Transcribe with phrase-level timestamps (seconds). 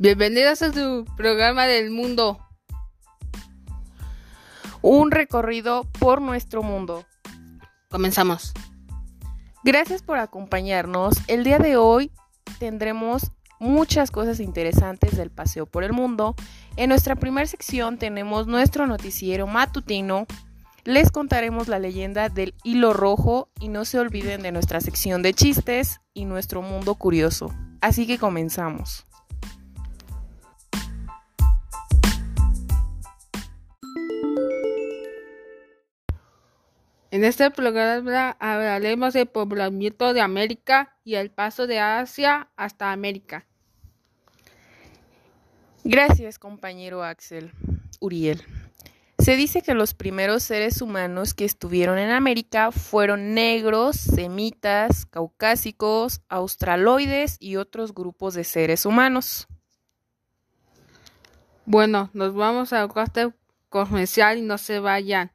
[0.00, 2.38] Bienvenidos a su programa del mundo.
[4.82, 7.06] Un recorrido por nuestro mundo.
[7.90, 8.52] Comenzamos.
[9.64, 11.16] Gracias por acompañarnos.
[11.28, 12.12] El día de hoy
[12.58, 16.34] tendremos muchas cosas interesantes del paseo por el mundo.
[16.76, 20.26] En nuestra primera sección tenemos nuestro noticiero matutino.
[20.84, 25.34] Les contaremos la leyenda del hilo rojo y no se olviden de nuestra sección de
[25.34, 27.52] chistes y nuestro mundo curioso.
[27.80, 29.07] Así que comenzamos.
[37.18, 43.44] En este programa hablaremos del poblamiento de América y el paso de Asia hasta América.
[45.82, 47.50] Gracias, compañero Axel
[47.98, 48.44] Uriel.
[49.18, 56.20] Se dice que los primeros seres humanos que estuvieron en América fueron negros, semitas, caucásicos,
[56.28, 59.48] australoides y otros grupos de seres humanos.
[61.66, 63.32] Bueno, nos vamos a corte
[63.70, 65.32] comercial y no se vayan.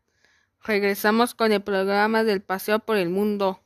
[0.64, 3.60] Regresamos con el programa del paseo por el mundo.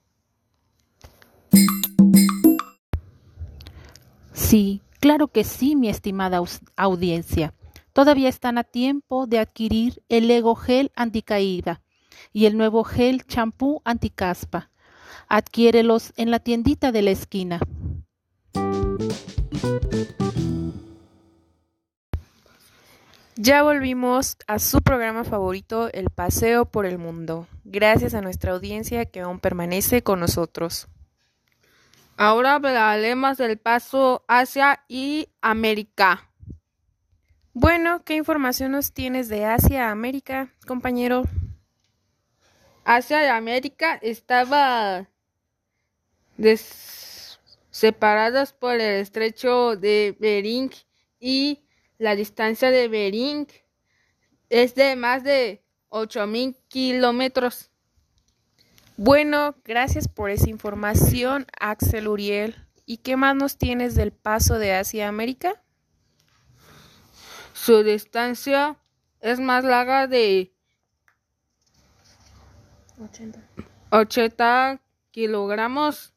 [4.33, 6.41] Sí, claro que sí, mi estimada
[6.75, 7.53] audiencia.
[7.93, 11.81] Todavía están a tiempo de adquirir el Lego Gel Anticaída
[12.33, 14.71] y el nuevo Gel Champú Anticaspa.
[15.27, 17.59] Adquiérelos en la tiendita de la esquina.
[23.39, 27.47] Ya volvimos a su programa favorito, El Paseo por el Mundo.
[27.65, 30.87] Gracias a nuestra audiencia que aún permanece con nosotros.
[32.17, 36.31] Ahora hablaremos del paso Asia y América.
[37.53, 41.21] Bueno, ¿qué información nos tienes de Asia América, compañero?
[42.85, 45.07] Asia y América estaban
[47.69, 50.71] separados por el estrecho de Bering
[51.19, 51.66] y
[51.97, 53.47] la distancia de Bering
[54.49, 57.71] es de más de 8.000 kilómetros.
[58.97, 62.55] Bueno, gracias por esa información, Axel Uriel.
[62.85, 65.61] ¿Y qué más nos tienes del paso de Asia a América?
[67.53, 68.77] Su distancia
[69.19, 70.53] es más larga de
[72.99, 73.39] 80,
[73.91, 74.81] 80
[75.11, 76.13] kilogramos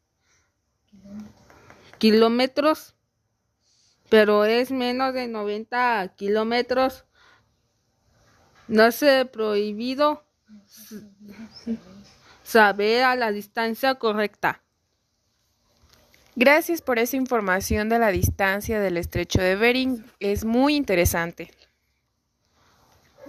[1.98, 2.94] kilómetros
[4.10, 7.06] pero es menos de 90 kilómetros.
[8.68, 10.24] No se prohibido
[12.42, 14.62] saber a la distancia correcta.
[16.36, 20.04] Gracias por esa información de la distancia del estrecho de Bering.
[20.20, 21.50] Es muy interesante.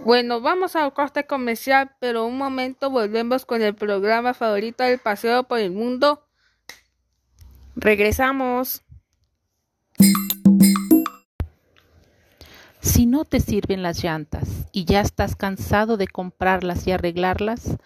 [0.04, 5.44] Bueno, vamos al corte comercial, pero un momento volvemos con el programa favorito del paseo
[5.44, 6.26] por el mundo.
[7.76, 8.84] Regresamos.
[12.82, 17.78] Si no te sirven las llantas y ya estás cansado de comprarlas y arreglarlas,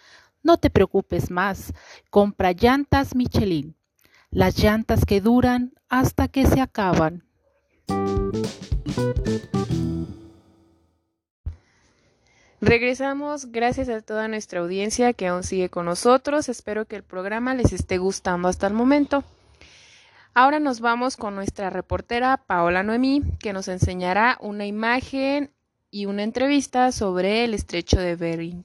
[0.42, 1.74] no te preocupes más.
[2.08, 3.76] Compra llantas Michelin.
[4.30, 7.24] Las llantas que duran hasta que se acaban.
[12.60, 16.48] Regresamos gracias a toda nuestra audiencia que aún sigue con nosotros.
[16.48, 19.24] Espero que el programa les esté gustando hasta el momento.
[20.38, 25.50] Ahora nos vamos con nuestra reportera Paola Noemí, que nos enseñará una imagen
[25.90, 28.62] y una entrevista sobre el estrecho de Bering.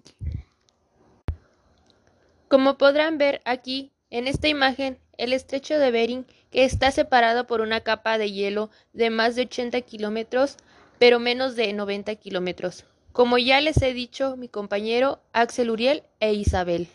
[2.50, 7.62] Como podrán ver aquí en esta imagen, el estrecho de Bering, que está separado por
[7.62, 10.58] una capa de hielo de más de 80 kilómetros,
[11.00, 12.84] pero menos de 90 kilómetros.
[13.14, 16.90] Como ya les he dicho mi compañero Axel Uriel e Isabel.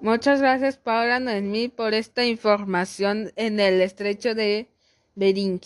[0.00, 4.68] Muchas gracias Paula Noemí por esta información en el estrecho de
[5.16, 5.60] Bering.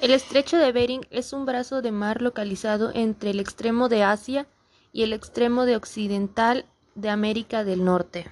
[0.00, 4.46] El estrecho de Bering es un brazo de mar localizado entre el extremo de Asia
[4.92, 6.64] y el extremo de occidental
[6.94, 8.26] de América del Norte.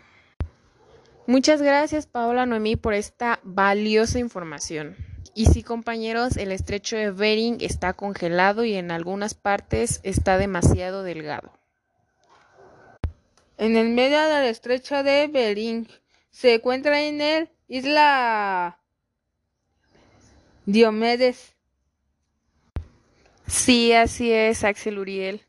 [1.27, 4.95] Muchas gracias Paola Noemí por esta valiosa información.
[5.35, 11.03] Y sí, compañeros, el estrecho de Bering está congelado y en algunas partes está demasiado
[11.03, 11.51] delgado.
[13.63, 15.87] En el medio del estrecho de Bering
[16.33, 18.81] se encuentra en el isla
[20.67, 21.55] Diomedes.
[23.47, 25.43] Sí, así es, Axel Uriel.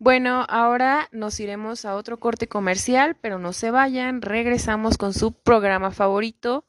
[0.00, 5.30] Bueno, ahora nos iremos a otro corte comercial, pero no se vayan, regresamos con su
[5.30, 6.64] programa favorito.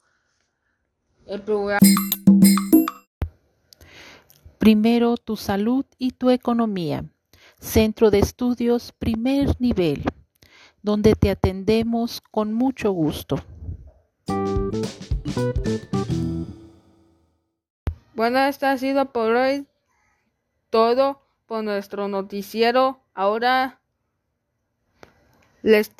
[1.26, 1.80] El programa.
[4.58, 7.04] Primero tu salud y tu economía.
[7.58, 10.04] Centro de Estudios Primer Nivel,
[10.82, 13.36] donde te atendemos con mucho gusto.
[18.14, 19.66] Bueno, esto ha sido por hoy
[20.70, 23.00] todo por nuestro noticiero.
[23.14, 23.80] Ahora
[25.62, 25.92] les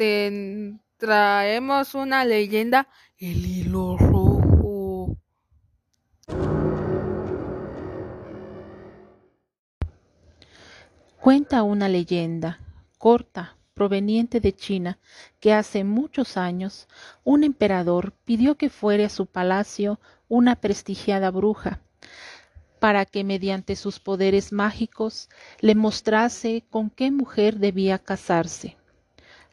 [0.97, 2.89] traemos una leyenda,
[3.19, 5.17] el hilo rojo.
[11.21, 12.59] Cuenta una leyenda
[12.99, 15.01] corta proveniente de China
[15.41, 16.87] que hace muchos años
[17.25, 19.99] un emperador pidió que fuera a su palacio
[20.29, 21.81] una prestigiada bruja
[22.79, 28.77] para que mediante sus poderes mágicos le mostrase con qué mujer debía casarse.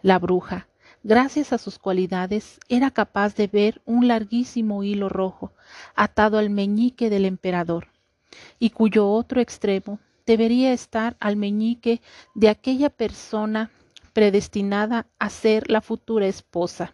[0.03, 0.67] La bruja,
[1.03, 5.53] gracias a sus cualidades, era capaz de ver un larguísimo hilo rojo
[5.95, 7.87] atado al meñique del emperador,
[8.59, 9.97] y cuyo otro extremo
[10.27, 11.99] debería estar al meñique
[12.35, 13.71] de aquella persona
[14.09, 16.93] predestinada a ser la futura esposa.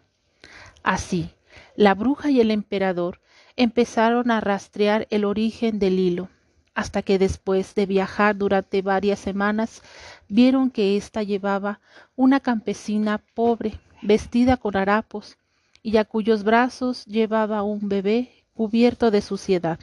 [0.82, 1.30] Así,
[1.74, 3.20] la bruja y el emperador
[3.56, 6.28] empezaron a rastrear el origen del hilo,
[6.74, 9.82] hasta que después de viajar durante varias semanas
[10.28, 11.80] vieron que ésta llevaba
[12.14, 15.38] una campesina pobre, vestida con harapos,
[15.82, 19.78] y a cuyos brazos llevaba un bebé cubierto de suciedad.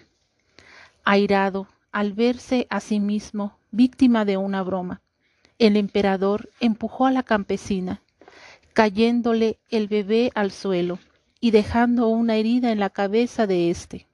[1.03, 5.01] Airado al verse a sí mismo víctima de una broma,
[5.59, 8.01] el emperador empujó a la campesina,
[8.73, 10.99] cayéndole el bebé al suelo
[11.39, 14.07] y dejando una herida en la cabeza de éste,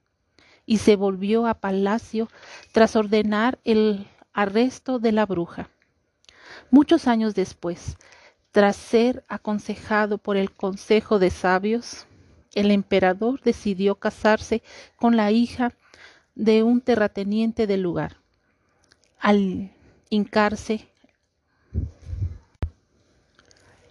[0.66, 2.28] y se volvió a palacio
[2.72, 5.70] tras ordenar el arresto de la bruja.
[6.70, 7.96] Muchos años después,
[8.52, 12.06] tras ser aconsejado por el Consejo de Sabios,
[12.54, 14.62] el emperador decidió casarse
[14.96, 15.72] con la hija
[16.34, 18.16] de un terrateniente del lugar.
[19.18, 19.70] Al
[20.08, 20.89] hincarse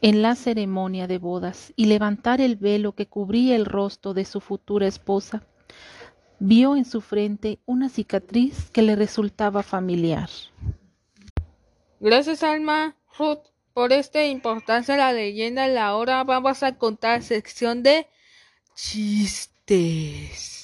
[0.01, 4.39] en la ceremonia de bodas y levantar el velo que cubría el rostro de su
[4.39, 5.43] futura esposa,
[6.39, 10.29] vio en su frente una cicatriz que le resultaba familiar.
[11.99, 15.65] Gracias, Alma Ruth, por esta importancia de la leyenda.
[15.85, 18.07] Ahora vamos a contar sección de
[18.75, 20.58] chistes.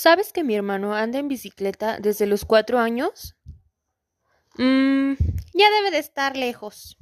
[0.00, 3.34] ¿Sabes que mi hermano anda en bicicleta desde los cuatro años?
[4.56, 5.14] Mmm,
[5.52, 6.96] ya debe de estar lejos.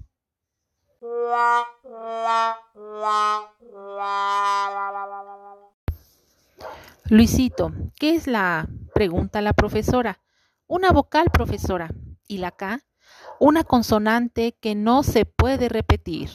[7.11, 7.71] Luisito,
[8.01, 8.67] ¿qué es la A?
[8.95, 10.23] Pregunta la profesora.
[10.67, 11.91] Una vocal, profesora.
[12.27, 12.81] ¿Y la K?
[13.39, 16.31] Una consonante que no se puede repetir.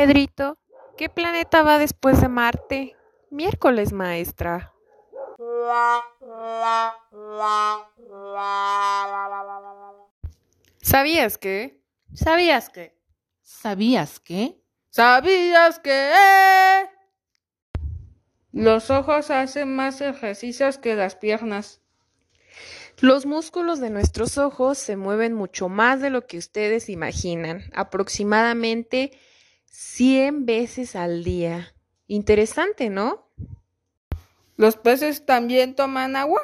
[0.00, 0.56] Pedrito,
[0.96, 2.96] ¿qué planeta va después de Marte?
[3.28, 4.72] Miércoles, maestra.
[10.80, 11.82] ¿Sabías que?
[12.14, 12.96] ¿Sabías que?
[13.42, 14.62] ¿Sabías que?
[14.88, 16.10] ¿Sabías que?
[18.52, 21.82] Los ojos hacen más ejercicios que las piernas.
[23.00, 29.12] Los músculos de nuestros ojos se mueven mucho más de lo que ustedes imaginan, aproximadamente
[29.70, 31.72] 100 veces al día.
[32.08, 33.30] Interesante, ¿no?
[34.56, 36.42] ¿Los peces también toman agua?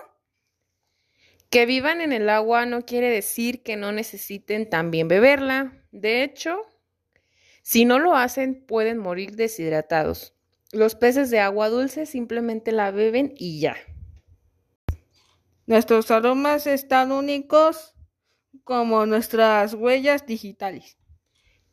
[1.51, 5.85] Que vivan en el agua no quiere decir que no necesiten también beberla.
[5.91, 6.63] De hecho,
[7.63, 10.35] si no lo hacen pueden morir deshidratados.
[10.71, 13.77] Los peces de agua dulce simplemente la beben y ya.
[15.67, 17.95] Nuestros aromas están únicos
[18.63, 20.97] como nuestras huellas digitales.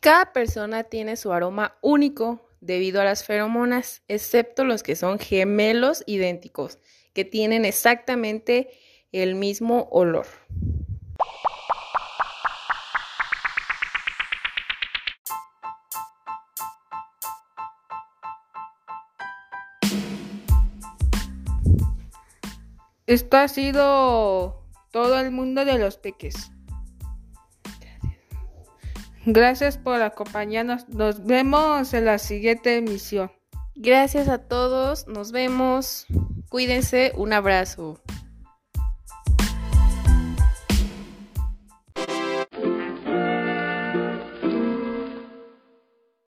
[0.03, 6.03] Cada persona tiene su aroma único debido a las feromonas, excepto los que son gemelos
[6.05, 6.77] idénticos,
[7.13, 8.69] que tienen exactamente
[9.13, 10.25] el mismo olor.
[23.07, 26.51] Esto ha sido todo el mundo de los peques.
[29.25, 30.89] Gracias por acompañarnos.
[30.89, 33.31] Nos vemos en la siguiente emisión.
[33.75, 35.07] Gracias a todos.
[35.07, 36.05] Nos vemos.
[36.49, 37.13] Cuídense.
[37.15, 38.01] Un abrazo.